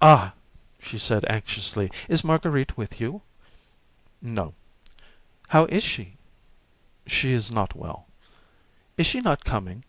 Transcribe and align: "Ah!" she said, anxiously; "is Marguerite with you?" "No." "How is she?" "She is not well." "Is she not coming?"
"Ah!" 0.00 0.32
she 0.80 0.96
said, 0.96 1.26
anxiously; 1.28 1.90
"is 2.08 2.24
Marguerite 2.24 2.78
with 2.78 2.98
you?" 3.02 3.20
"No." 4.22 4.54
"How 5.48 5.66
is 5.66 5.84
she?" 5.84 6.16
"She 7.06 7.34
is 7.34 7.50
not 7.50 7.74
well." 7.76 8.06
"Is 8.96 9.06
she 9.06 9.20
not 9.20 9.44
coming?" 9.44 9.84